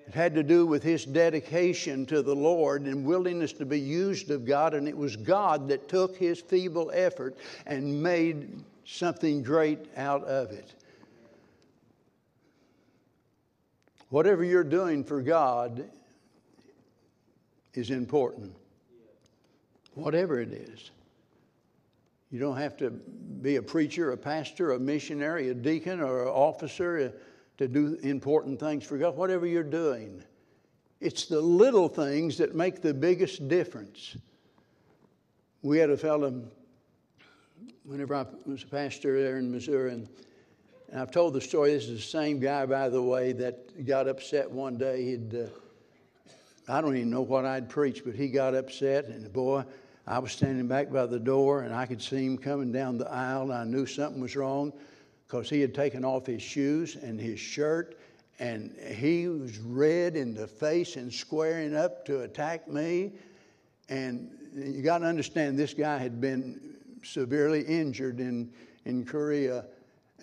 [0.07, 4.32] It had to do with his dedication to the Lord and willingness to be used
[4.32, 9.86] of God, and it was God that took his feeble effort and made something great
[9.95, 10.74] out of it.
[14.09, 15.88] Whatever you're doing for God
[17.80, 18.53] is important.
[19.95, 20.91] Whatever it is.
[22.32, 26.27] You don't have to be a preacher, a pastor, a missionary, a deacon, or an
[26.27, 27.17] officer uh,
[27.57, 29.17] to do important things for God.
[29.17, 30.23] Whatever you're doing,
[31.01, 34.15] it's the little things that make the biggest difference.
[35.63, 36.43] We had a fellow,
[37.84, 40.07] whenever I was a pastor there in Missouri, and,
[40.91, 41.73] and I've told the story.
[41.73, 45.03] This is the same guy, by the way, that got upset one day.
[45.03, 45.47] He'd, uh,
[46.70, 49.63] I don't even know what I'd preached, but he got upset, and boy,
[50.09, 53.07] I was standing back by the door and I could see him coming down the
[53.11, 54.74] aisle and I knew something was wrong
[55.28, 57.99] because he had taken off his shoes and his shirt
[58.39, 63.11] and he was red in the face and squaring up to attack me.
[63.88, 66.59] And you got to understand, this guy had been
[67.03, 68.51] severely injured in,
[68.86, 69.65] in Korea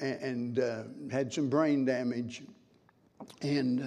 [0.00, 0.82] and, and uh,
[1.12, 2.42] had some brain damage.
[3.40, 3.86] And uh,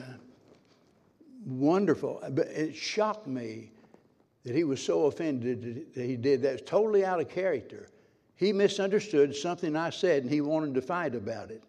[1.45, 2.21] wonderful.
[2.31, 3.71] But it shocked me
[4.43, 6.53] that he was so offended that he did that.
[6.53, 7.89] It's totally out of character.
[8.35, 11.61] He misunderstood something I said and he wanted to fight about it.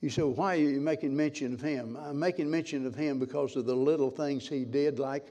[0.00, 1.96] You say, why are you making mention of him?
[2.00, 4.98] I'm making mention of him because of the little things he did.
[4.98, 5.26] Like,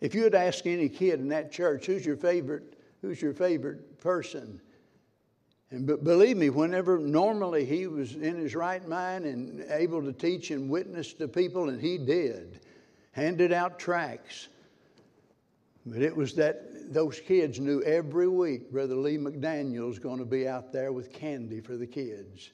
[0.00, 3.98] if you had asked any kid in that church, who's your favorite, who's your favorite
[3.98, 4.60] person?
[5.70, 10.12] And but believe me, whenever normally he was in his right mind and able to
[10.12, 12.60] teach and witness to people, and he did,
[13.12, 14.48] handed out tracts,
[15.86, 20.46] but it was that those kids knew every week Brother Lee McDaniel's going to be
[20.46, 22.50] out there with candy for the kids.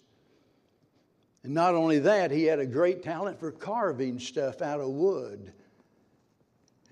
[1.42, 5.52] And not only that, he had a great talent for carving stuff out of wood.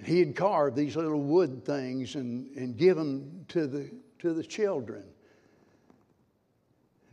[0.03, 5.05] He'd carve these little wood things and, and give them to the, to the children.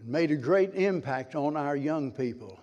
[0.04, 2.60] Made a great impact on our young people.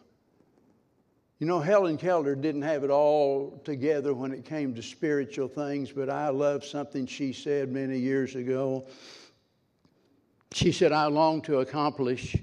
[1.39, 5.93] You know, Helen Keller didn't have it all together when it came to spiritual things,
[5.93, 8.86] but I love something she said many years ago.
[10.53, 12.36] She said, I long to accomplish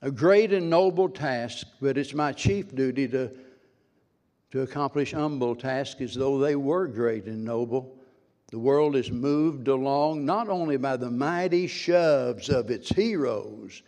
[0.00, 3.30] a great and noble task, but it's my chief duty to,
[4.52, 7.98] to accomplish humble tasks as though they were great and noble.
[8.50, 13.82] The world is moved along not only by the mighty shoves of its heroes,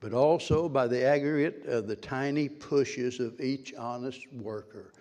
[0.00, 4.92] but also by the aggregate of the tiny pushes of each honest worker.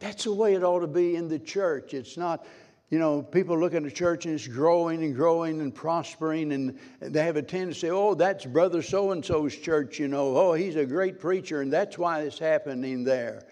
[0.00, 1.94] That's the way it ought to be in the church.
[1.94, 2.44] It's not,
[2.88, 6.78] you know, people look at the church and it's growing and growing and prospering, and
[7.00, 10.36] they have a tendency to say, oh, that's Brother so and so's church, you know,
[10.36, 13.44] oh, he's a great preacher, and that's why it's happening there.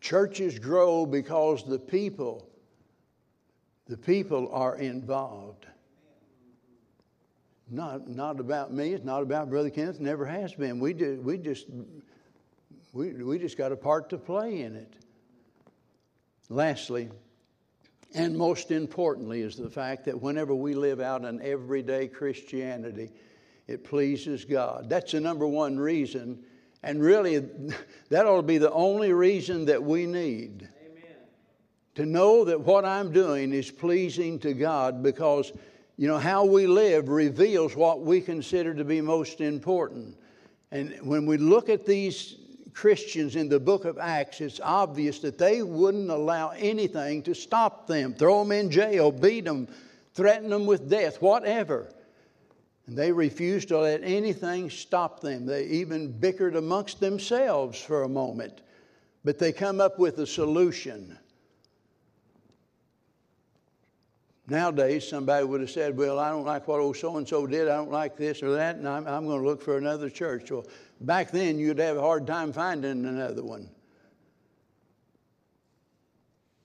[0.00, 2.48] Churches grow because the people,
[3.86, 5.66] the people are involved.
[7.70, 8.92] Not, not about me.
[8.92, 10.00] It's not about Brother Kenneth.
[10.00, 10.80] Never has been.
[10.80, 11.66] We, do, we just
[12.92, 14.92] we, we just got a part to play in it.
[16.48, 17.08] Lastly,
[18.14, 23.12] and most importantly, is the fact that whenever we live out an everyday Christianity,
[23.68, 24.88] it pleases God.
[24.88, 26.42] That's the number one reason.
[26.82, 27.38] And really,
[28.08, 30.68] that ought to be the only reason that we need.
[30.84, 31.16] Amen.
[31.94, 35.52] To know that what I'm doing is pleasing to God because
[36.00, 40.16] you know, how we live reveals what we consider to be most important.
[40.70, 42.36] And when we look at these
[42.72, 47.86] Christians in the book of Acts, it's obvious that they wouldn't allow anything to stop
[47.86, 49.68] them, throw them in jail, beat them,
[50.14, 51.92] threaten them with death, whatever.
[52.86, 55.44] And they refused to let anything stop them.
[55.44, 58.62] They even bickered amongst themselves for a moment.
[59.22, 61.18] But they come up with a solution.
[64.50, 67.68] Nowadays, somebody would have said, Well, I don't like what old so and so did.
[67.68, 70.50] I don't like this or that, and I'm, I'm going to look for another church.
[70.50, 70.66] Well,
[71.00, 73.70] back then, you'd have a hard time finding another one.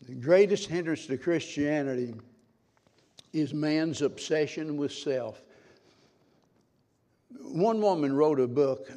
[0.01, 2.15] The greatest hindrance to Christianity
[3.33, 5.43] is man's obsession with self.
[7.39, 8.89] One woman wrote a book,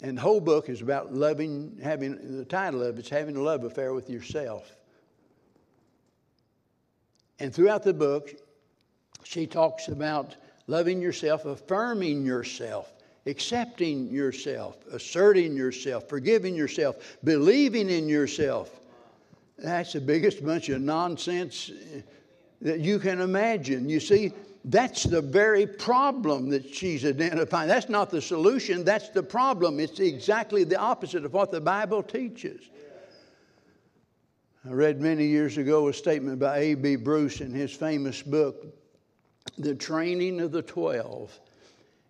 [0.00, 3.64] and the whole book is about loving, having, the title of it's Having a Love
[3.64, 4.76] Affair with Yourself.
[7.42, 8.36] And throughout the book,
[9.24, 10.36] she talks about
[10.68, 12.94] loving yourself, affirming yourself,
[13.26, 18.78] accepting yourself, asserting yourself, forgiving yourself, believing in yourself.
[19.58, 22.02] that's the biggest bunch of nonsense eh,
[22.60, 23.88] that you can imagine.
[23.88, 24.32] You see,
[24.64, 27.66] that's the very problem that she's identifying.
[27.66, 29.80] That's not the solution, that's the problem.
[29.80, 32.70] It's exactly the opposite of what the Bible teaches.
[34.64, 36.94] I read many years ago a statement by A.B.
[36.96, 38.64] Bruce in his famous book,
[39.58, 41.36] The Training of the Twelve.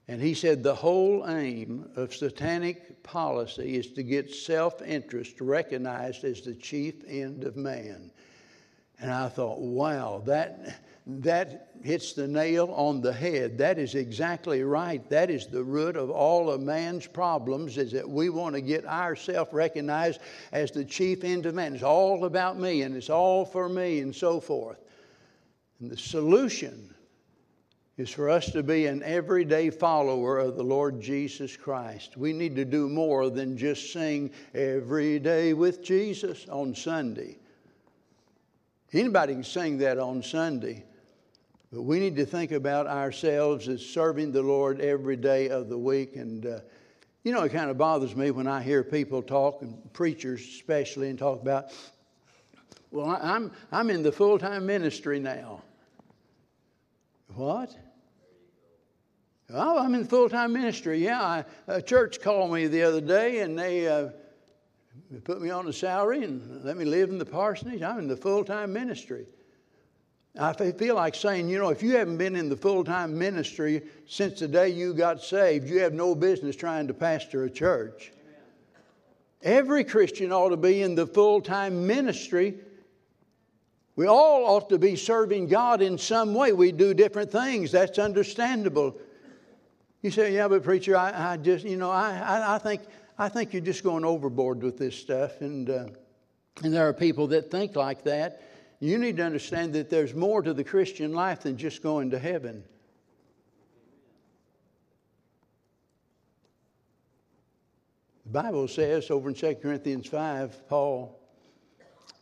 [0.07, 6.25] And he said the whole aim of satanic policy is to get self interest recognized
[6.25, 8.11] as the chief end of man.
[9.01, 13.59] And I thought, wow, that, that hits the nail on the head.
[13.59, 15.09] That is exactly right.
[15.11, 18.87] That is the root of all of man's problems, is that we want to get
[18.87, 20.21] ourselves recognized
[20.53, 21.75] as the chief end of man.
[21.75, 24.79] It's all about me and it's all for me and so forth.
[25.81, 26.95] And the solution
[27.99, 32.17] is for us to be an everyday follower of the Lord Jesus Christ.
[32.17, 37.39] We need to do more than just sing every day with Jesus on Sunday.
[38.93, 40.85] Anybody can sing that on Sunday,
[41.73, 45.79] but we need to think about ourselves as serving the Lord every day of the
[45.79, 46.17] week.
[46.17, 46.61] And, uh,
[47.25, 51.09] you know, it kind of bothers me when I hear people talk, and preachers especially,
[51.09, 51.73] and talk about,
[52.91, 55.63] well, I'm, I'm in the full time ministry now.
[57.35, 57.75] What?
[59.49, 61.03] Oh, I'm in full time ministry.
[61.03, 64.11] Yeah, I, a church called me the other day and they uh,
[65.25, 67.81] put me on a salary and let me live in the parsonage.
[67.81, 69.27] I'm in the full time ministry.
[70.39, 73.83] I feel like saying, you know, if you haven't been in the full time ministry
[74.07, 78.13] since the day you got saved, you have no business trying to pastor a church.
[78.15, 79.59] Amen.
[79.59, 82.55] Every Christian ought to be in the full time ministry.
[83.95, 86.53] We all ought to be serving God in some way.
[86.53, 88.99] We do different things, that's understandable.
[90.01, 92.81] You say, yeah, but preacher, I, I just, you know, I, I, I, think,
[93.19, 95.43] I think you're just going overboard with this stuff.
[95.43, 95.87] And, uh,
[96.65, 98.43] and there are people that think like that.
[98.83, 102.19] You need to understand that there's more to the Christian life than just going to
[102.19, 102.65] heaven.
[108.27, 111.17] The Bible says over in 2 Corinthians 5, Paul,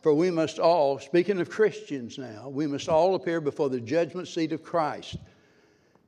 [0.03, 4.27] for we must all, speaking of Christians now, we must all appear before the judgment
[4.27, 5.15] seat of Christ.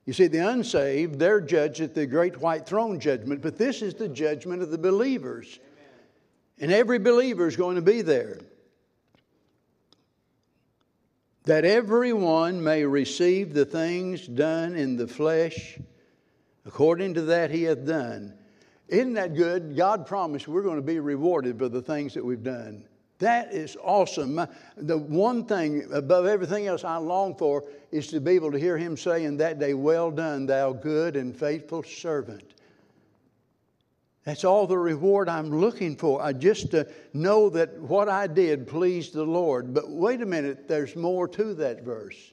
[0.06, 3.96] You see, the unsaved, they're judged at the great white throne judgment, but this is
[3.96, 5.60] the judgment of the believers.
[6.60, 8.38] And every believer is going to be there
[11.46, 15.78] that everyone may receive the things done in the flesh
[16.66, 18.34] according to that he hath done.
[18.88, 19.76] Isn't that good?
[19.76, 22.86] God promised we're going to be rewarded for the things that we've done.
[23.20, 24.46] That is awesome.
[24.76, 28.78] The one thing above everything else I long for is to be able to hear
[28.78, 32.53] him say in that day, Well done, thou good and faithful servant.
[34.24, 36.22] That's all the reward I'm looking for.
[36.22, 39.74] I just to know that what I did pleased the Lord.
[39.74, 42.32] But wait a minute, there's more to that verse.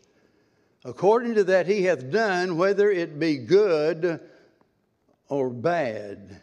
[0.84, 4.20] According to that he hath done, whether it be good
[5.28, 6.41] or bad.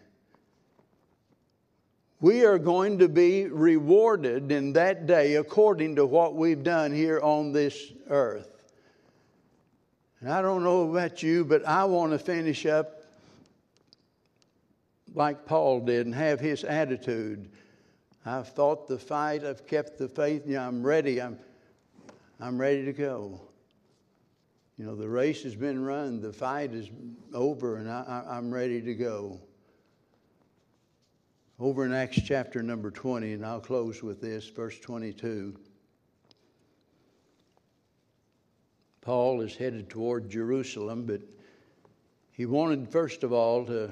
[2.19, 7.19] We are going to be rewarded in that day according to what we've done here
[7.21, 8.49] on this earth.
[10.19, 12.96] And I don't know about you, but I want to finish up
[15.13, 17.49] like Paul did and have his attitude.
[18.25, 21.39] I've fought the fight, I've kept the faith, you know, I'm ready, I'm,
[22.39, 23.41] I'm ready to go.
[24.77, 26.89] You know, the race has been run, the fight is
[27.33, 29.39] over, and I, I'm ready to go.
[31.59, 35.57] Over in Acts chapter number 20, and I'll close with this, verse 22.
[39.01, 41.21] Paul is headed toward Jerusalem, but
[42.33, 43.89] he wanted, first of all, to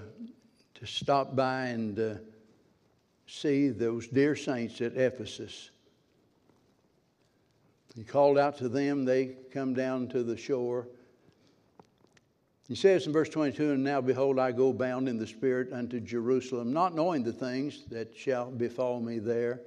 [0.75, 2.15] to stop by and uh,
[3.27, 5.71] see those dear saints at Ephesus.
[7.95, 10.87] He called out to them, they come down to the shore.
[12.67, 15.99] He says in verse 22 And now behold, I go bound in the Spirit unto
[15.99, 19.61] Jerusalem, not knowing the things that shall befall me there,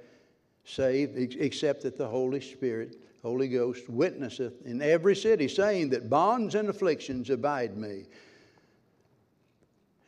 [0.65, 6.55] save except that the Holy Spirit, Holy Ghost, witnesseth in every city, saying that bonds
[6.55, 8.03] and afflictions abide me.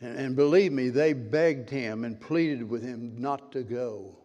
[0.02, 4.18] And, and believe me, they begged him and pleaded with him not to go.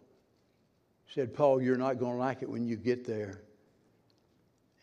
[1.14, 3.42] Said, Paul, you're not going to like it when you get there.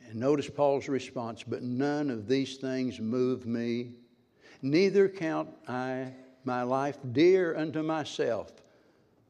[0.08, 3.94] And notice Paul's response, but none of these things move me.
[4.62, 6.14] Neither count I
[6.46, 8.52] my life dear unto myself,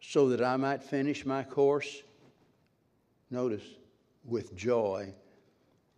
[0.01, 2.01] so that I might finish my course.
[3.29, 3.63] Notice,
[4.25, 5.13] with joy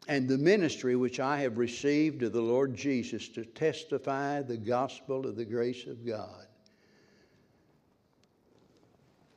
[0.07, 5.25] and the ministry which I have received of the Lord Jesus to testify the gospel
[5.25, 6.45] of the grace of God.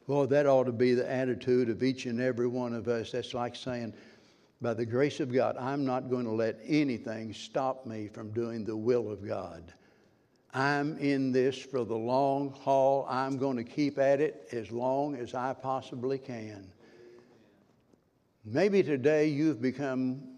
[0.06, 3.12] Well, that ought to be the attitude of each and every one of us.
[3.12, 3.92] That's like saying,
[4.60, 8.64] by the grace of God, I'm not going to let anything stop me from doing
[8.64, 9.72] the will of God.
[10.54, 13.06] I'm in this for the long haul.
[13.08, 16.72] I'm going to keep at it as long as I possibly can.
[18.44, 20.37] Maybe today you've become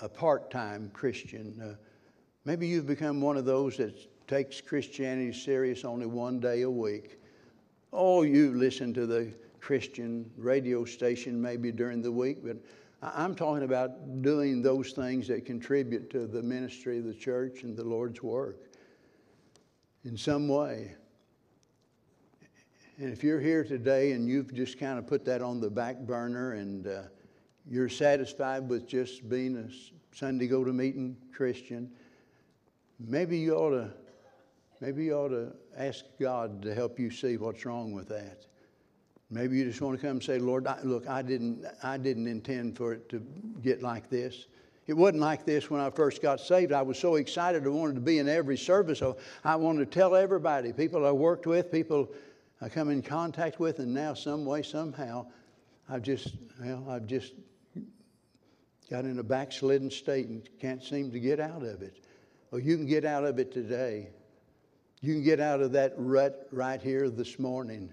[0.00, 1.60] a part time Christian.
[1.62, 1.74] Uh,
[2.44, 3.94] maybe you've become one of those that
[4.26, 7.18] takes Christianity serious only one day a week.
[7.92, 12.56] Oh, you listen to the Christian radio station maybe during the week, but
[13.02, 17.76] I'm talking about doing those things that contribute to the ministry of the church and
[17.76, 18.58] the Lord's work
[20.04, 20.94] in some way.
[22.98, 25.98] And if you're here today and you've just kind of put that on the back
[26.00, 27.02] burner and uh,
[27.68, 31.90] you're satisfied with just being a Sunday go to meeting Christian,
[32.98, 33.90] maybe you ought to
[34.80, 38.46] maybe you ought to ask God to help you see what's wrong with that.
[39.30, 42.26] Maybe you just want to come and say, Lord, I, look, I didn't, I didn't
[42.26, 43.20] intend for it to
[43.62, 44.46] get like this.
[44.88, 46.72] It wasn't like this when I first got saved.
[46.72, 47.64] I was so excited.
[47.64, 49.02] I wanted to be in every service.
[49.44, 52.10] I wanted to tell everybody, people I worked with, people
[52.60, 55.26] I come in contact with, and now some way, somehow,
[55.88, 57.34] I've just, well, I've just
[58.90, 62.04] got in a backslidden state and can't seem to get out of it.
[62.50, 64.08] Well, you can get out of it today.
[65.00, 67.92] You can get out of that rut right here this morning.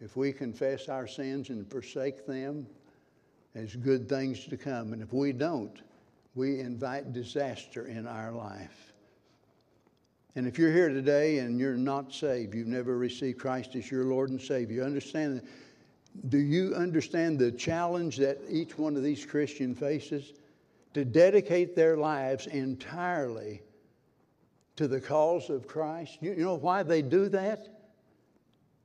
[0.00, 2.66] If we confess our sins and forsake them,
[3.54, 4.92] there's good things to come.
[4.92, 5.82] And if we don't,
[6.34, 8.92] we invite disaster in our life.
[10.36, 14.04] And if you're here today and you're not saved, you've never received Christ as your
[14.04, 15.42] Lord and Savior, understand
[16.28, 20.32] do you understand the challenge that each one of these Christians faces?
[20.94, 23.62] To dedicate their lives entirely
[24.76, 26.18] to the cause of Christ.
[26.20, 27.68] You know why they do that?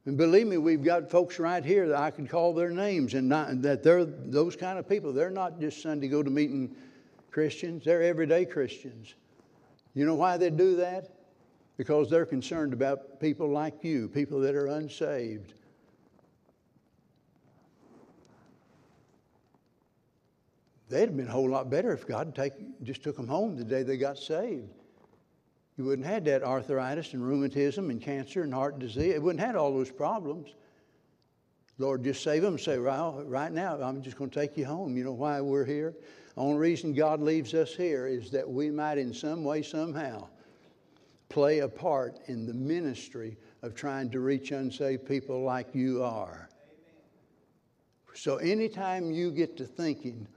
[0.05, 3.29] And believe me, we've got folks right here that I can call their names, and
[3.29, 5.13] not, that they're those kind of people.
[5.13, 6.75] They're not just Sunday go to meeting
[7.31, 9.15] Christians, they're everyday Christians.
[9.95, 11.09] You know why they do that?
[11.77, 15.53] Because they're concerned about people like you, people that are unsaved.
[20.93, 23.63] They'd have been a whole lot better if God take, just took them home the
[23.63, 24.69] day they got saved.
[25.75, 29.15] You wouldn't have had that arthritis and rheumatism and cancer and heart disease.
[29.15, 30.49] It wouldn't have had all those problems.
[31.79, 34.95] Lord, just save them say, well, right now, I'm just going to take you home.
[34.95, 35.95] You know why we're here?
[36.35, 40.27] The only reason God leaves us here is that we might, in some way, somehow,
[41.27, 46.49] play a part in the ministry of trying to reach unsaved people like you are.
[46.61, 48.13] Amen.
[48.13, 50.27] So, anytime you get to thinking,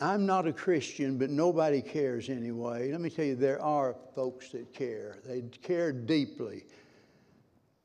[0.00, 2.92] I'm not a Christian, but nobody cares anyway.
[2.92, 5.18] Let me tell you, there are folks that care.
[5.24, 6.64] They care deeply.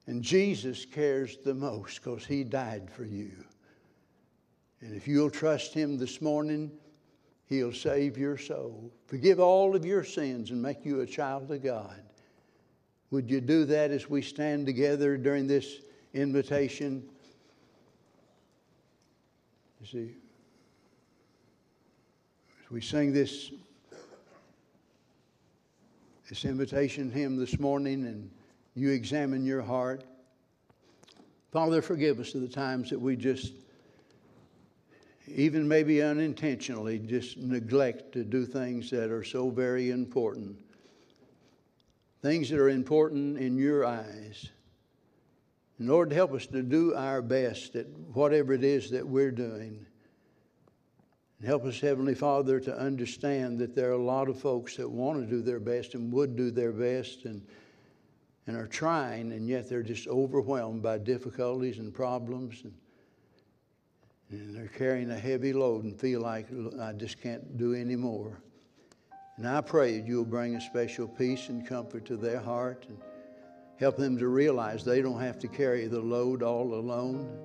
[0.05, 3.31] And Jesus cares the most because he died for you.
[4.81, 6.71] And if you'll trust him this morning,
[7.47, 11.63] he'll save your soul, forgive all of your sins, and make you a child of
[11.63, 12.01] God.
[13.11, 15.81] Would you do that as we stand together during this
[16.13, 17.07] invitation?
[19.79, 20.15] You see,
[22.73, 23.51] we sing this,
[26.27, 28.31] this invitation hymn this morning and
[28.73, 30.03] you examine your heart.
[31.51, 33.53] Father, forgive us of the times that we just,
[35.27, 40.55] even maybe unintentionally, just neglect to do things that are so very important.
[42.23, 44.49] Things that are important in your eyes.
[45.77, 49.85] And Lord, help us to do our best at whatever it is that we're doing.
[51.43, 54.89] And help us, Heavenly Father, to understand that there are a lot of folks that
[54.89, 57.45] want to do their best and would do their best and,
[58.47, 62.61] and are trying, and yet they're just overwhelmed by difficulties and problems.
[62.63, 62.73] And,
[64.29, 66.47] and they're carrying a heavy load and feel like
[66.79, 68.39] I just can't do any more.
[69.35, 72.97] And I pray that you'll bring a special peace and comfort to their heart and
[73.81, 77.37] help them to realize they don't have to carry the load all alone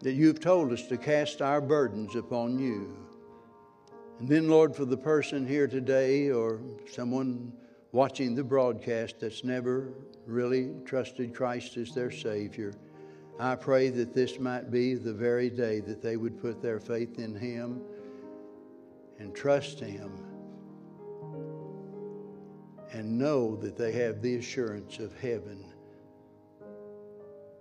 [0.00, 2.96] that you've told us to cast our burdens upon you.
[4.18, 7.52] And then, Lord, for the person here today or someone
[7.92, 9.92] watching the broadcast that's never
[10.26, 12.72] really trusted Christ as their Savior,
[13.38, 17.18] I pray that this might be the very day that they would put their faith
[17.18, 17.82] in Him
[19.18, 20.10] and trust Him
[22.92, 25.65] and know that they have the assurance of heaven